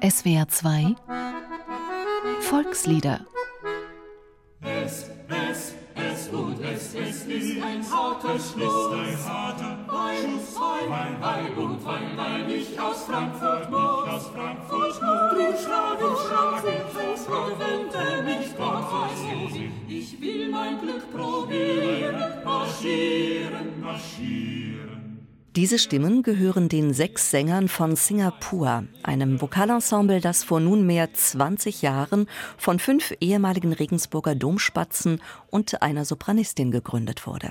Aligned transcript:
SWR 0.00 0.46
2 0.46 0.94
Volkslieder 2.40 3.26
Es, 4.62 5.10
es, 5.28 5.74
es 5.96 6.28
und 6.28 6.60
es, 6.62 6.94
es 6.94 7.24
ist 7.24 7.62
ein 7.62 7.82
harter 7.90 8.38
Schluss. 8.38 8.92
Ein 8.92 9.18
harter 9.28 9.78
Schuss. 10.22 10.56
Wein, 10.88 11.20
Wein 11.20 11.52
und 11.56 11.84
Wein, 11.84 12.16
weil 12.16 12.50
ich 12.52 12.80
aus 12.80 13.04
Frankfurt 13.04 13.70
muss. 13.70 14.08
Aus 14.08 14.26
Frankfurt 14.28 14.80
muss. 14.80 15.00
Du 15.00 15.64
Schlag, 15.64 15.98
du 15.98 16.16
Schlag, 16.16 16.62
du 16.62 17.58
wende 17.58 18.22
mich 18.22 18.56
Gott 18.56 18.86
Ich 19.88 20.20
will 20.20 20.48
mein 20.48 20.80
Glück 20.80 21.12
probieren, 21.12 22.44
marschieren, 22.44 23.80
marschieren. 23.80 24.77
Diese 25.58 25.80
Stimmen 25.80 26.22
gehören 26.22 26.68
den 26.68 26.94
sechs 26.94 27.32
Sängern 27.32 27.66
von 27.66 27.96
Singapur, 27.96 28.84
einem 29.02 29.40
Vokalensemble, 29.40 30.20
das 30.20 30.44
vor 30.44 30.60
nunmehr 30.60 31.12
20 31.12 31.82
Jahren 31.82 32.28
von 32.56 32.78
fünf 32.78 33.12
ehemaligen 33.18 33.72
Regensburger 33.72 34.36
Domspatzen 34.36 35.20
und 35.48 35.82
einer 35.82 36.04
Sopranistin 36.04 36.70
gegründet 36.70 37.26
wurde. 37.26 37.50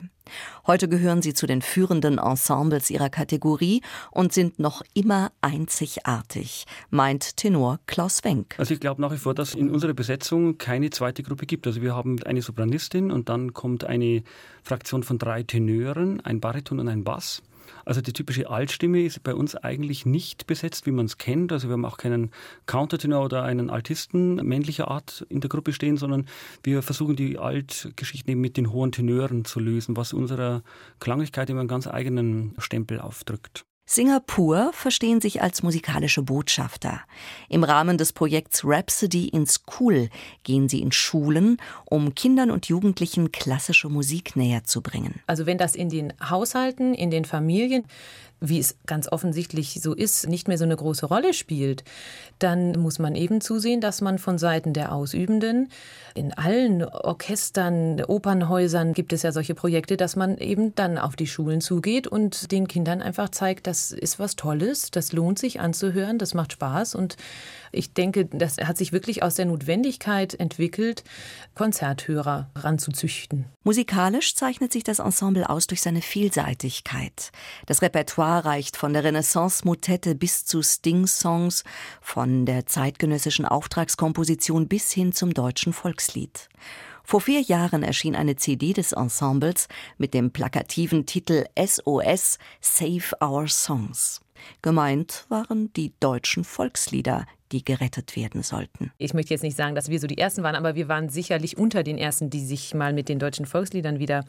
Heute 0.65 0.87
gehören 0.87 1.21
sie 1.21 1.33
zu 1.33 1.47
den 1.47 1.61
führenden 1.61 2.17
Ensembles 2.17 2.89
ihrer 2.89 3.09
Kategorie 3.09 3.81
und 4.11 4.31
sind 4.31 4.57
noch 4.57 4.83
immer 4.93 5.33
einzigartig, 5.41 6.65
meint 6.89 7.35
Tenor 7.35 7.81
Klaus 7.87 8.23
Wenk. 8.23 8.55
Also 8.57 8.73
ich 8.73 8.79
glaube 8.79 9.01
nach 9.01 9.11
wie 9.11 9.17
vor, 9.17 9.33
dass 9.33 9.53
in 9.53 9.69
unserer 9.69 9.93
Besetzung 9.93 10.57
keine 10.57 10.91
zweite 10.91 11.23
Gruppe 11.23 11.45
gibt. 11.45 11.67
Also 11.67 11.81
wir 11.81 11.93
haben 11.93 12.23
eine 12.23 12.41
Sopranistin 12.41 13.11
und 13.11 13.27
dann 13.27 13.51
kommt 13.51 13.83
eine 13.83 14.23
Fraktion 14.63 15.03
von 15.03 15.17
drei 15.17 15.43
Tenören, 15.43 16.21
ein 16.21 16.39
Bariton 16.39 16.79
und 16.79 16.87
ein 16.87 17.03
Bass. 17.03 17.41
Also 17.85 18.01
die 18.01 18.13
typische 18.13 18.49
Altstimme 18.49 19.03
ist 19.03 19.23
bei 19.23 19.33
uns 19.33 19.55
eigentlich 19.55 20.05
nicht 20.05 20.47
besetzt, 20.47 20.85
wie 20.85 20.91
man 20.91 21.05
es 21.05 21.17
kennt. 21.17 21.51
Also 21.51 21.67
wir 21.67 21.73
haben 21.73 21.85
auch 21.85 21.97
keinen 21.97 22.31
Countertenor 22.65 23.25
oder 23.25 23.43
einen 23.43 23.69
Altisten 23.69 24.35
männlicher 24.35 24.89
Art 24.89 25.25
in 25.29 25.41
der 25.41 25.49
Gruppe 25.49 25.73
stehen, 25.73 25.97
sondern 25.97 26.25
wir 26.63 26.81
versuchen 26.81 27.15
die 27.15 27.37
Altgeschichten 27.37 28.31
eben 28.31 28.41
mit 28.41 28.57
den 28.57 28.71
hohen 28.71 28.91
Tenören 28.91 29.45
zu 29.45 29.59
lösen, 29.59 29.97
was 29.97 30.13
unserer 30.13 30.63
Klanglichkeit 30.99 31.49
immer 31.49 31.61
einen 31.61 31.69
ganz 31.69 31.87
eigenen 31.87 32.53
Stempel 32.57 32.99
aufdrückt. 32.99 33.65
Singapur 33.89 34.71
verstehen 34.73 35.21
sich 35.21 35.41
als 35.41 35.63
musikalische 35.63 36.21
Botschafter. 36.21 36.99
Im 37.47 37.63
Rahmen 37.63 37.97
des 37.97 38.11
Projekts 38.11 38.63
Rhapsody 38.65 39.29
in 39.29 39.47
School 39.47 40.09
gehen 40.43 40.67
sie 40.67 40.81
in 40.81 40.91
Schulen, 40.91 41.57
um 41.85 42.13
Kindern 42.13 42.51
und 42.51 42.65
Jugendlichen 42.65 43.31
klassische 43.31 43.87
Musik 43.87 44.35
näher 44.35 44.65
zu 44.65 44.81
bringen. 44.81 45.21
Also 45.25 45.45
wenn 45.45 45.57
das 45.57 45.73
in 45.73 45.87
den 45.87 46.11
Haushalten, 46.21 46.93
in 46.93 47.11
den 47.11 47.23
Familien 47.23 47.85
wie 48.39 48.59
es 48.59 48.77
ganz 48.85 49.11
offensichtlich 49.11 49.79
so 49.81 49.93
ist, 49.93 50.27
nicht 50.27 50.47
mehr 50.47 50.57
so 50.57 50.63
eine 50.63 50.75
große 50.75 51.05
Rolle 51.05 51.33
spielt, 51.33 51.83
dann 52.39 52.73
muss 52.73 52.99
man 52.99 53.15
eben 53.15 53.41
zusehen, 53.41 53.81
dass 53.81 54.01
man 54.01 54.19
von 54.19 54.37
Seiten 54.37 54.73
der 54.73 54.91
Ausübenden 54.91 55.69
in 56.13 56.33
allen 56.33 56.83
Orchestern, 56.83 58.01
Opernhäusern 58.03 58.93
gibt 58.93 59.13
es 59.13 59.23
ja 59.23 59.31
solche 59.31 59.55
Projekte, 59.55 59.97
dass 59.97 60.15
man 60.15 60.37
eben 60.37 60.73
dann 60.75 60.97
auf 60.97 61.15
die 61.15 61.27
Schulen 61.27 61.61
zugeht 61.61 62.07
und 62.07 62.51
den 62.51 62.67
Kindern 62.67 63.01
einfach 63.01 63.29
zeigt, 63.29 63.67
das 63.67 63.91
ist 63.91 64.19
was 64.19 64.35
Tolles, 64.35 64.91
das 64.91 65.13
lohnt 65.13 65.39
sich 65.39 65.59
anzuhören, 65.59 66.17
das 66.17 66.33
macht 66.33 66.53
Spaß 66.53 66.95
und 66.95 67.17
ich 67.71 67.93
denke, 67.93 68.25
das 68.25 68.57
hat 68.57 68.77
sich 68.77 68.93
wirklich 68.93 69.23
aus 69.23 69.35
der 69.35 69.45
Notwendigkeit 69.45 70.33
entwickelt, 70.39 71.03
Konzerthörer 71.53 72.49
ranzuzüchten. 72.55 73.45
Musikalisch 73.63 74.35
zeichnet 74.35 74.71
sich 74.71 74.83
das 74.83 74.99
Ensemble 74.99 75.49
aus 75.49 75.67
durch 75.67 75.81
seine 75.81 76.01
Vielseitigkeit. 76.01 77.31
Das 77.65 77.81
Repertoire 77.81 78.26
reicht 78.27 78.77
von 78.77 78.93
der 78.93 79.03
Renaissance-Motette 79.03 80.15
bis 80.15 80.45
zu 80.45 80.61
Sting-Songs, 80.61 81.63
von 82.01 82.45
der 82.45 82.65
zeitgenössischen 82.65 83.45
Auftragskomposition 83.45 84.67
bis 84.67 84.91
hin 84.91 85.13
zum 85.13 85.33
deutschen 85.33 85.73
Volkslied. 85.73 86.49
Vor 87.03 87.21
vier 87.21 87.41
Jahren 87.41 87.83
erschien 87.83 88.15
eine 88.15 88.35
CD 88.35 88.73
des 88.73 88.91
Ensembles 88.91 89.69
mit 89.97 90.13
dem 90.13 90.31
plakativen 90.31 91.05
Titel 91.05 91.45
SOS 91.57 92.37
Save 92.59 93.15
Our 93.23 93.47
Songs. 93.47 94.19
Gemeint 94.61 95.25
waren 95.29 95.71
die 95.73 95.93
deutschen 95.99 96.43
Volkslieder, 96.43 97.25
die 97.51 97.63
gerettet 97.63 98.15
werden 98.15 98.43
sollten. 98.43 98.91
Ich 98.97 99.13
möchte 99.13 99.33
jetzt 99.33 99.43
nicht 99.43 99.57
sagen, 99.57 99.75
dass 99.75 99.89
wir 99.89 99.99
so 99.99 100.07
die 100.07 100.17
Ersten 100.17 100.43
waren, 100.43 100.55
aber 100.55 100.75
wir 100.75 100.87
waren 100.87 101.09
sicherlich 101.09 101.57
unter 101.57 101.83
den 101.83 101.97
Ersten, 101.97 102.29
die 102.29 102.45
sich 102.45 102.73
mal 102.73 102.93
mit 102.93 103.09
den 103.09 103.19
deutschen 103.19 103.45
Volksliedern 103.45 103.99
wieder 103.99 104.25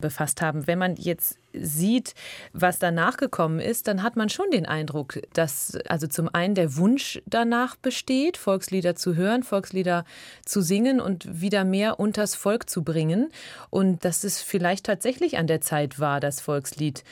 befasst 0.00 0.40
haben. 0.42 0.66
Wenn 0.66 0.78
man 0.78 0.96
jetzt 0.96 1.38
sieht, 1.52 2.14
was 2.52 2.78
danach 2.78 3.16
gekommen 3.16 3.58
ist, 3.58 3.88
dann 3.88 4.02
hat 4.02 4.16
man 4.16 4.28
schon 4.28 4.50
den 4.50 4.66
Eindruck, 4.66 5.20
dass 5.32 5.76
also 5.88 6.06
zum 6.06 6.28
einen 6.32 6.54
der 6.54 6.76
Wunsch 6.76 7.20
danach 7.26 7.76
besteht, 7.76 8.36
Volkslieder 8.36 8.94
zu 8.94 9.16
hören, 9.16 9.42
Volkslieder 9.42 10.04
zu 10.44 10.60
singen 10.60 11.00
und 11.00 11.40
wieder 11.40 11.64
mehr 11.64 11.98
unters 11.98 12.34
Volk 12.34 12.70
zu 12.70 12.84
bringen. 12.84 13.30
Und 13.70 14.04
dass 14.04 14.24
es 14.24 14.42
vielleicht 14.42 14.86
tatsächlich 14.86 15.38
an 15.38 15.46
der 15.46 15.60
Zeit 15.60 15.98
war, 15.98 16.20
das 16.20 16.40
Volkslied 16.40 17.04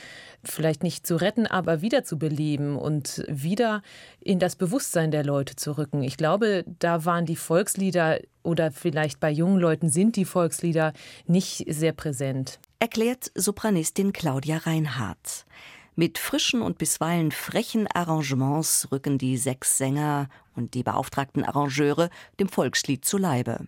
vielleicht 0.43 0.83
nicht 0.83 1.05
zu 1.05 1.17
retten, 1.17 1.47
aber 1.47 1.81
wieder 1.81 2.03
zu 2.03 2.17
beleben 2.17 2.77
und 2.77 3.23
wieder 3.27 3.81
in 4.29 4.37
das 4.37 4.55
Bewusstsein 4.55 5.09
der 5.09 5.23
Leute 5.23 5.55
zu 5.55 5.75
rücken. 5.79 6.03
Ich 6.03 6.15
glaube, 6.15 6.63
da 6.77 7.03
waren 7.03 7.25
die 7.25 7.35
Volkslieder 7.35 8.19
oder 8.43 8.71
vielleicht 8.71 9.19
bei 9.19 9.31
jungen 9.31 9.59
Leuten 9.59 9.89
sind 9.89 10.15
die 10.15 10.23
Volkslieder 10.23 10.93
nicht 11.25 11.65
sehr 11.67 11.93
präsent. 11.93 12.59
Erklärt 12.77 13.31
Sopranistin 13.33 14.13
Claudia 14.13 14.57
Reinhardt. 14.57 15.47
Mit 15.95 16.19
frischen 16.19 16.61
und 16.61 16.77
bisweilen 16.77 17.31
frechen 17.31 17.87
Arrangements 17.87 18.89
rücken 18.91 19.17
die 19.17 19.35
sechs 19.35 19.79
Sänger 19.79 20.29
und 20.55 20.75
die 20.75 20.83
beauftragten 20.83 21.43
Arrangeure 21.43 22.11
dem 22.39 22.49
Volkslied 22.49 23.03
zu 23.03 23.17
Leibe. 23.17 23.65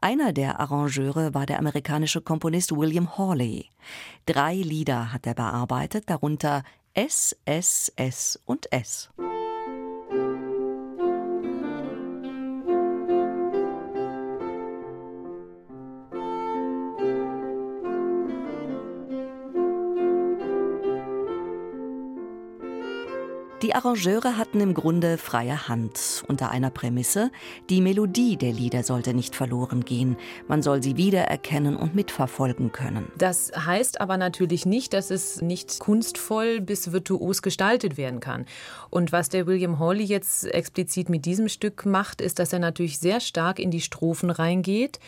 Einer 0.00 0.32
der 0.32 0.60
Arrangeure 0.60 1.34
war 1.34 1.44
der 1.44 1.58
amerikanische 1.58 2.20
Komponist 2.20 2.70
William 2.70 3.18
Hawley. 3.18 3.68
Drei 4.26 4.54
Lieder 4.54 5.12
hat 5.12 5.26
er 5.26 5.34
bearbeitet, 5.34 6.04
darunter 6.06 6.62
S, 6.94 7.36
S, 7.46 7.92
S 7.96 8.38
und 8.46 8.70
S. 8.72 9.10
Die 23.64 23.74
Arrangeure 23.74 24.36
hatten 24.36 24.60
im 24.60 24.74
Grunde 24.74 25.16
freie 25.16 25.68
Hand 25.68 26.22
unter 26.28 26.50
einer 26.50 26.68
Prämisse, 26.68 27.30
die 27.70 27.80
Melodie 27.80 28.36
der 28.36 28.52
Lieder 28.52 28.82
sollte 28.82 29.14
nicht 29.14 29.34
verloren 29.34 29.86
gehen, 29.86 30.18
man 30.48 30.60
soll 30.60 30.82
sie 30.82 30.98
wiedererkennen 30.98 31.74
und 31.74 31.94
mitverfolgen 31.94 32.72
können. 32.72 33.10
Das 33.16 33.52
heißt 33.56 34.02
aber 34.02 34.18
natürlich 34.18 34.66
nicht, 34.66 34.92
dass 34.92 35.10
es 35.10 35.40
nicht 35.40 35.80
kunstvoll 35.80 36.60
bis 36.60 36.92
virtuos 36.92 37.40
gestaltet 37.40 37.96
werden 37.96 38.20
kann. 38.20 38.44
Und 38.90 39.12
was 39.12 39.30
der 39.30 39.46
William 39.46 39.78
Hawley 39.78 40.04
jetzt 40.04 40.44
explizit 40.44 41.08
mit 41.08 41.24
diesem 41.24 41.48
Stück 41.48 41.86
macht, 41.86 42.20
ist, 42.20 42.40
dass 42.40 42.52
er 42.52 42.58
natürlich 42.58 42.98
sehr 42.98 43.20
stark 43.20 43.58
in 43.58 43.70
die 43.70 43.80
Strophen 43.80 44.28
reingeht 44.28 45.00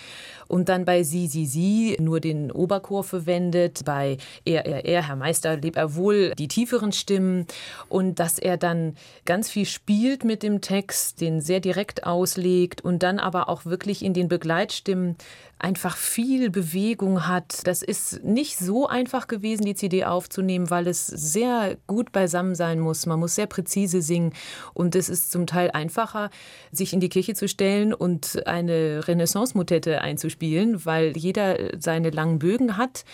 und 0.48 0.70
dann 0.70 0.86
bei 0.86 1.02
Sie, 1.02 1.26
Sie, 1.26 1.44
Sie 1.44 1.98
nur 2.00 2.20
den 2.20 2.50
Oberchor 2.50 3.04
verwendet, 3.04 3.84
bei 3.84 4.16
Er, 4.46 4.64
Er, 4.64 4.86
Er, 4.86 5.06
Herr 5.06 5.16
Meister, 5.16 5.58
leb 5.58 5.76
er 5.76 5.94
wohl 5.94 6.32
die 6.38 6.48
tieferen 6.48 6.92
Stimmen 6.92 7.46
und 7.90 8.18
dass 8.18 8.38
dann 8.54 8.94
ganz 9.24 9.50
viel 9.50 9.66
spielt 9.66 10.22
mit 10.22 10.44
dem 10.44 10.60
Text, 10.60 11.20
den 11.20 11.40
sehr 11.40 11.58
direkt 11.58 12.06
auslegt 12.06 12.80
und 12.82 13.02
dann 13.02 13.18
aber 13.18 13.48
auch 13.48 13.64
wirklich 13.66 14.04
in 14.04 14.14
den 14.14 14.28
Begleitstimmen 14.28 15.16
einfach 15.58 15.96
viel 15.96 16.50
Bewegung 16.50 17.26
hat. 17.26 17.66
Das 17.66 17.82
ist 17.82 18.22
nicht 18.22 18.58
so 18.58 18.86
einfach 18.86 19.26
gewesen, 19.26 19.64
die 19.64 19.74
CD 19.74 20.04
aufzunehmen, 20.04 20.70
weil 20.70 20.86
es 20.86 21.06
sehr 21.06 21.76
gut 21.86 22.12
beisammen 22.12 22.54
sein 22.54 22.78
muss. 22.78 23.06
Man 23.06 23.20
muss 23.20 23.34
sehr 23.34 23.46
präzise 23.46 24.02
singen 24.02 24.32
und 24.74 24.94
es 24.94 25.08
ist 25.08 25.32
zum 25.32 25.46
Teil 25.46 25.70
einfacher, 25.70 26.30
sich 26.72 26.92
in 26.92 27.00
die 27.00 27.08
Kirche 27.08 27.34
zu 27.34 27.48
stellen 27.48 27.94
und 27.94 28.46
eine 28.46 29.08
Renaissance-Motette 29.08 30.02
einzuspielen, 30.02 30.84
weil 30.84 31.16
jeder 31.16 31.56
seine 31.80 32.10
langen 32.10 32.38
Bögen 32.38 32.76
hat 32.76 33.04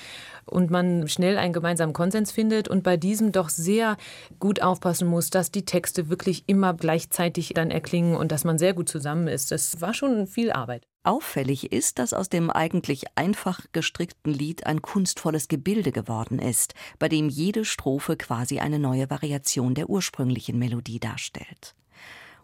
und 0.45 0.71
man 0.71 1.07
schnell 1.09 1.39
einen 1.39 1.53
gemeinsamen 1.53 1.93
Konsens 1.93 2.33
findet 2.33 2.67
und 2.67 2.83
bei 2.83 2.97
diesem 2.97 3.31
doch 3.31 3.49
sehr 3.49 3.97
gut 4.41 4.63
aufpassen 4.63 5.07
muss, 5.07 5.31
dass 5.31 5.53
die 5.53 5.65
Texte 5.65 6.09
wirklich 6.09 6.45
immer 6.49 6.75
gleichzeitig 6.75 7.55
dann 7.55 7.71
erklingen 7.71 8.17
und 8.17 8.33
dass 8.33 8.45
man 8.45 8.59
sehr 8.59 8.75
gut 8.75 8.89
zusammen 8.89 9.29
ist. 9.29 9.53
Das 9.53 9.81
war 9.81 9.95
schon 9.95 10.27
viel 10.27 10.51
Arbeit. 10.51 10.92
Auffällig 11.05 11.73
ist, 11.73 11.99
dass 11.99 12.15
aus 12.15 12.29
dem 12.29 12.49
eigentlich 12.49 13.05
einfach 13.17 13.67
gestrickten 13.73 14.33
Lied 14.33 14.67
ein 14.67 14.83
kunstvolles 14.83 15.49
Gebilde 15.49 15.91
geworden 15.91 16.39
ist, 16.39 16.75
bei 17.01 17.09
dem 17.09 17.29
jede 17.29 17.65
Strophe 17.65 18.17
quasi 18.17 18.61
eine 18.61 18.79
neue 18.79 19.11
Variation 19.11 19.75
der 19.75 19.91
ursprünglichen 19.91 20.59
Melodie 20.59 21.01
darstellt. 21.01 21.75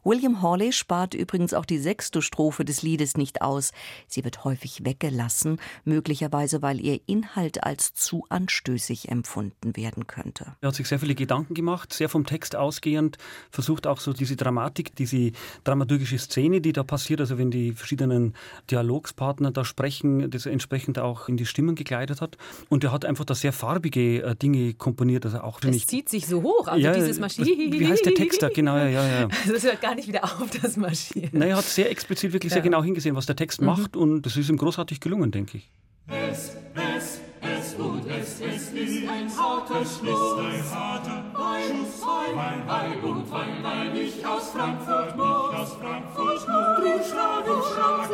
William 0.09 0.41
Hawley 0.41 0.73
spart 0.73 1.13
übrigens 1.13 1.53
auch 1.53 1.67
die 1.67 1.77
sechste 1.77 2.23
Strophe 2.23 2.65
des 2.65 2.81
Liedes 2.81 3.19
nicht 3.19 3.43
aus. 3.43 3.73
Sie 4.07 4.25
wird 4.25 4.43
häufig 4.43 4.87
weggelassen, 4.87 5.61
möglicherweise 5.85 6.63
weil 6.63 6.81
ihr 6.81 6.99
Inhalt 7.05 7.63
als 7.63 7.93
zu 7.93 8.25
anstößig 8.31 9.11
empfunden 9.11 9.77
werden 9.77 10.07
könnte. 10.07 10.57
Er 10.63 10.69
hat 10.69 10.77
sich 10.77 10.89
sehr 10.89 10.99
viele 10.99 11.15
Gedanken 11.15 11.53
gemacht, 11.53 11.93
sehr 11.93 12.09
vom 12.09 12.25
Text 12.25 12.57
ausgehend, 12.57 13.19
versucht 13.51 13.87
auch 13.87 14.01
so 14.01 14.15
diese 14.15 14.35
Dramatik, 14.35 14.97
diese 14.97 15.33
dramaturgische 15.65 16.17
Szene, 16.17 16.63
die 16.63 16.73
da 16.73 16.85
passiert, 16.85 17.21
also 17.21 17.37
wenn 17.37 17.51
die 17.51 17.73
verschiedenen 17.73 18.35
Dialogspartner 18.71 19.51
da 19.51 19.63
sprechen, 19.63 20.31
das 20.31 20.47
entsprechend 20.47 20.99
auch 20.99 21.29
in 21.29 21.37
die 21.37 21.45
Stimmen 21.45 21.75
gekleidet 21.75 22.23
hat. 22.23 22.39
Und 22.71 22.83
er 22.83 22.93
hat 22.93 23.05
einfach 23.05 23.27
da 23.27 23.35
sehr 23.35 23.53
farbige 23.53 24.23
äh, 24.23 24.35
Dinge 24.35 24.73
komponiert. 24.73 25.27
Also 25.27 25.41
auch 25.41 25.61
das 25.61 25.87
zieht 25.87 26.09
sich 26.09 26.27
so 26.27 26.43
hoch, 26.43 26.67
also 26.67 26.83
ja, 26.83 26.95
dieses 26.95 27.21
Marschieren. 27.21 27.79
Wie 27.79 27.87
heißt 27.87 28.07
der 28.07 28.15
Text 28.15 28.41
da? 28.41 28.49
Genau, 28.49 28.79
ja, 28.79 28.89
ja. 28.89 29.07
ja. 29.07 29.29
Das 29.53 29.65
hört 29.65 29.83
gar 29.83 29.98
nicht 29.99 30.09
wieder 30.09 30.25
auf, 30.25 30.49
das 30.63 30.77
Marschieren. 30.77 31.43
Er 31.43 31.57
hat 31.57 31.65
sehr 31.65 31.91
explizit 31.91 32.33
wirklich 32.33 32.51
ja. 32.51 32.55
sehr 32.55 32.63
genau 32.63 32.83
hingesehen, 32.83 33.15
was 33.17 33.27
der 33.27 33.37
Text 33.37 33.61
mhm. 33.61 33.67
macht 33.67 33.97
und 33.97 34.23
das 34.23 34.37
ist 34.37 34.49
ihm 34.49 34.57
großartig 34.57 35.01
gelungen, 35.01 35.31
denke 35.31 35.59
ich. 35.59 35.71
Es, 36.09 36.57
es, 36.97 37.21
es 37.43 37.75
und 37.75 38.07
es, 38.09 38.41
es 38.41 38.73
ist 38.73 39.09
ein 39.09 39.29
harter 39.37 39.85
Schluss. 39.85 40.55
Ist 40.55 40.73
ein 40.73 40.79
harter 40.79 41.25
Schuss. 41.35 42.03
Weil, 42.35 42.67
weil 42.67 43.11
und 43.11 43.31
weil, 43.31 43.63
weil 43.63 43.97
ich 43.99 44.27
aus 44.27 44.51
Frankfurt 44.51 45.17
muss. 45.17 45.27
Aus 45.27 45.73
Frankfurt 45.75 46.27
muss. 46.27 46.47
Du 46.47 47.11
schlag, 47.11 47.45
du 47.45 47.63
schlag, 47.63 48.09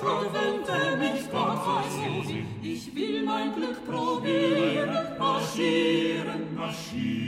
verwende 0.00 0.96
mich 0.98 1.30
Gott 1.30 1.58
Ich 2.62 2.94
will 2.94 3.24
mein 3.24 3.54
Glück 3.54 3.86
probieren, 3.86 4.90
marschieren, 5.18 6.54
marschieren. 6.54 7.25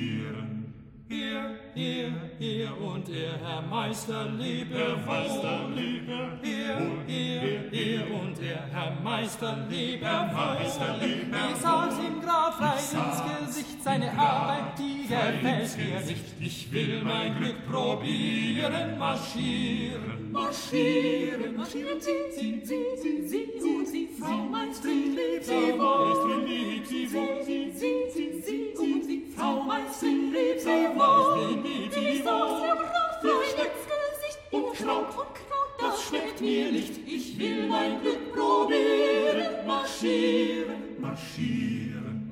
Ihr, 1.11 1.57
ihr, 1.75 2.13
ihr 2.39 2.69
und 2.79 3.09
ihr 3.09 3.39
Herr 3.43 3.63
Meister 3.63 4.27
lebe 4.39 4.75
Herr 4.77 4.97
Meister 5.07 5.61
lebe 5.75 6.39
Ihr, 6.43 7.07
ihr, 7.07 7.73
ihr 7.73 8.15
und 8.15 8.39
ihr 8.39 8.61
Herr 8.71 8.95
Meister 9.03 9.67
lebe 9.71 10.05
Herr 10.05 10.31
Meister 10.31 10.99
lebe 11.01 11.35
Ich 11.51 11.57
sah's 11.63 11.99
ihm 11.99 12.21
grad 12.21 12.55
frei 12.57 12.75
ins 12.75 13.47
Gesicht, 13.47 13.83
seine 13.83 14.13
Arbeit, 14.13 14.79
die 14.79 15.07
gefällt 15.09 15.43
mir 15.79 16.01
nicht. 16.01 16.25
Ich 16.41 16.73
will 16.73 17.03
mein 17.03 17.39
Glück 17.39 17.67
probieren, 17.71 18.99
marschieren. 18.99 20.31
Marschieren, 20.31 21.57
marschieren 21.57 21.99
Sie, 22.01 22.11
Sie, 22.39 22.61
Sie, 22.63 22.85
Sie, 22.97 23.27
Sie, 23.27 23.47
Sie, 23.59 23.87
Sie, 23.87 24.09
Frau 24.21 24.37
Meisterin 24.45 25.17
lieb, 25.17 25.43
Sie 25.43 25.53
wohl. 25.53 26.05
Meisterin 26.05 26.47
lieb, 26.47 26.87
Sie 26.87 27.15
wohl. 27.15 27.43
Sie, 27.45 27.73
Sie, 27.75 27.95
Sie, 28.13 28.43
Sie, 28.43 29.03
Sie, 29.07 29.25
Frau 29.35 29.63
Meisterin 29.63 30.33
lieb, 30.33 30.59
Sie 30.59 30.67
wohl 30.67 30.98
will 30.99 31.59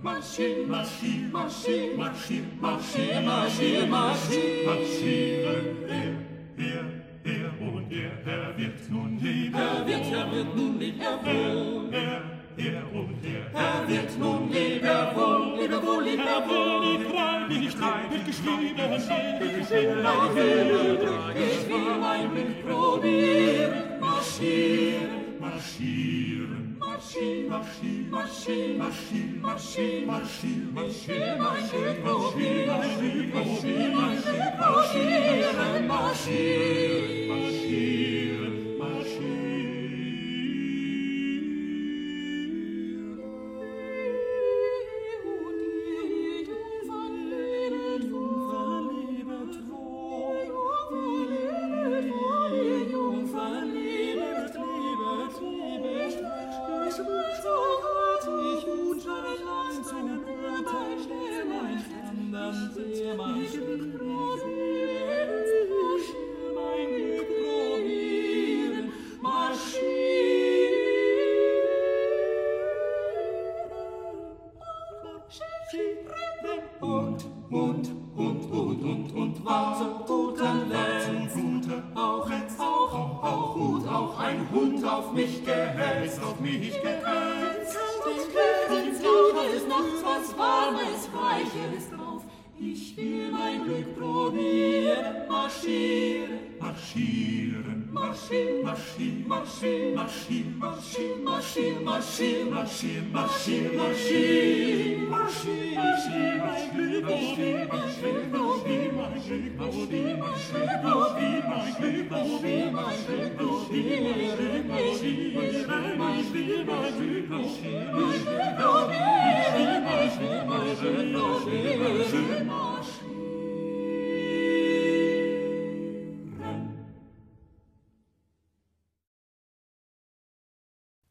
marschieren, 0.06 0.68
marschieren, 0.68 1.32
marschieren, 1.32 1.96
marschieren, 1.98 2.60
marschieren, 2.60 3.24
marschieren, 3.24 3.90
marschieren, 3.90 4.66
marschieren, 4.66 5.66
er, 5.88 6.14
er, 6.64 6.86
er 7.24 7.50
und 7.60 7.92
er, 7.92 8.14
er 8.26 8.56
wird 8.56 8.90
nun 8.90 9.18
leben, 9.20 9.54
er 9.54 9.86
wird, 9.86 10.06
er 10.12 10.32
wird 10.32 10.56
nun 10.56 10.78
leben, 10.78 11.00
er 11.00 11.24
wohl, 11.24 11.92
er, 11.92 12.22
er 12.56 12.94
und 12.94 13.24
er. 13.24 13.44
Er 13.54 13.88
wird 13.88 14.18
nun 14.18 14.50
lebe 14.50 14.86
wohl, 15.14 15.26
lebe 15.26 15.35
ich 18.36 18.44
liebe 18.44 18.82
Hände, 18.82 19.60
ich 19.60 19.70
will 19.70 20.02
nach 20.02 20.34
Höhe, 20.34 20.98
ich 21.34 21.68
will 21.68 21.96
mein 22.00 22.30
Glück 22.30 22.66
probieren, 22.66 24.00
marschieren, 24.00 25.40
marschieren. 25.40 26.76
Marschier, 26.78 27.48
marschier, 27.48 28.10
marschier, 28.10 28.78
marschier, 28.78 29.40
marschier, 29.40 30.06
marschier, 30.06 30.72
marschier, 30.72 31.36
marschier, 31.36 31.36
marschier, 31.36 32.66
marschier, 32.66 32.66
marschier, 32.66 33.26
marschier, 33.26 33.46
marschier, 33.46 33.86
marschier, 33.86 34.42
marschier, 34.66 35.82
marschier, 35.86 36.66
marschier, 37.28 38.50
marschier, 38.78 39.45
Ich 92.58 92.96
will 92.96 93.30
mein 93.30 93.64
Glück 93.64 93.98
probieren, 93.98 95.28
marschieren, 95.28 96.56
marschieren, 96.58 97.90
marschieren, 97.92 98.62
marschieren, 98.64 99.28
marschieren, 99.28 99.94
marschieren, 99.94 100.64
marschieren, 100.64 101.84
marschieren, 101.84 101.84
marschieren, 101.84 102.52
marschieren, 102.52 103.10
marschieren, 103.12 103.90
marschieren, 103.90 105.10
marschieren, 105.10 105.86
ich 105.96 106.08
will 106.14 106.40
mein 106.40 106.66
Glück 106.72 107.04
probieren, 107.04 107.68
ich 107.86 108.00
will 108.00 108.16
mein 108.16 108.16
Glück 108.16 108.32
probieren, 108.32 109.04
ich 109.16 109.28
will 109.28 109.52
mein 109.52 109.62
Glück 109.66 109.92
probieren, 110.80 111.44
mein 111.50 111.74
Glück 111.76 112.08
probieren, 112.08 112.26
mein 112.26 112.26
Glück 112.26 112.26
probieren, 112.26 112.26
ich 112.26 112.42
will 112.46 112.72
mein 112.72 113.00
Glück 113.06 113.36
probieren, 113.36 114.16
ich 114.16 114.38
will 114.38 114.64
mein 114.64 114.84
Glück 114.86 115.26
probieren, 115.26 115.50
ich 115.50 115.68
will 115.68 115.94
mein 115.96 116.92
Glück 116.96 117.28
probieren, 117.28 117.46
ich 117.46 117.60
will 117.66 117.92
mein 117.92 118.24
Glück 118.26 118.56
probieren, 118.56 119.25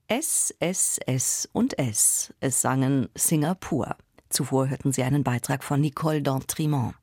S, 0.07 0.53
S, 0.59 0.99
S 1.05 1.49
und 1.51 1.77
S. 1.79 2.33
Es 2.39 2.61
sangen 2.61 3.09
Singapur. 3.15 3.95
Zuvor 4.29 4.69
hörten 4.69 4.93
Sie 4.93 5.03
einen 5.03 5.23
Beitrag 5.23 5.63
von 5.63 5.81
Nicole 5.81 6.19
d'Entremont. 6.19 6.93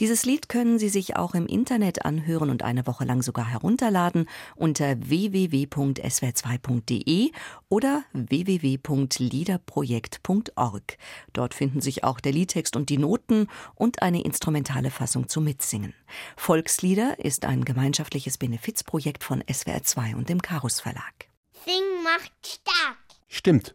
Dieses 0.00 0.24
Lied 0.24 0.48
können 0.48 0.78
Sie 0.78 0.88
sich 0.88 1.16
auch 1.16 1.34
im 1.34 1.46
Internet 1.46 2.04
anhören 2.04 2.50
und 2.50 2.62
eine 2.62 2.86
Woche 2.86 3.04
lang 3.04 3.22
sogar 3.22 3.48
herunterladen 3.48 4.28
unter 4.56 4.96
www.swr2.de 4.98 7.30
oder 7.68 8.04
www.liederprojekt.org. 8.12 10.98
Dort 11.32 11.54
finden 11.54 11.80
sich 11.80 12.04
auch 12.04 12.20
der 12.20 12.32
Liedtext 12.32 12.76
und 12.76 12.88
die 12.88 12.98
Noten 12.98 13.48
und 13.74 14.02
eine 14.02 14.22
instrumentale 14.22 14.90
Fassung 14.90 15.28
zum 15.28 15.44
Mitsingen. 15.44 15.94
Volkslieder 16.36 17.18
ist 17.18 17.44
ein 17.44 17.64
gemeinschaftliches 17.64 18.38
Benefizprojekt 18.38 19.24
von 19.24 19.42
SWR2 19.42 20.14
und 20.14 20.28
dem 20.28 20.40
Karus 20.42 20.78
Verlag. 20.80 21.26
Sing 21.64 21.82
macht 22.02 22.32
stark. 22.44 22.98
Stimmt. 23.28 23.74